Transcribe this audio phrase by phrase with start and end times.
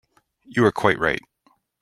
[0.45, 1.21] You are quite right.